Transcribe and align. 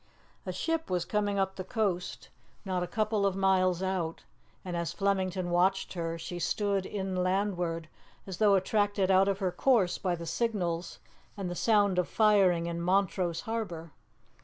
A 0.47 0.51
ship 0.51 0.89
was 0.89 1.05
coming 1.05 1.37
up 1.37 1.57
the 1.57 1.63
coast 1.63 2.29
not 2.65 2.81
a 2.81 2.87
couple 2.87 3.23
of 3.23 3.35
miles 3.35 3.83
out, 3.83 4.23
and 4.65 4.75
as 4.75 4.93
Flemington 4.93 5.51
watched 5.51 5.93
her 5.93 6.17
she 6.17 6.39
stood 6.39 6.87
in 6.87 7.15
landward, 7.23 7.87
as 8.25 8.37
though 8.39 8.55
attracted 8.55 9.11
out 9.11 9.27
of 9.27 9.37
her 9.37 9.51
course 9.51 9.99
by 9.99 10.15
the 10.15 10.25
signals 10.25 10.97
and 11.37 11.51
the 11.51 11.53
sound 11.55 11.99
of 11.99 12.09
firing 12.09 12.65
in 12.65 12.81
Montrose 12.81 13.41
harbour. 13.41 13.91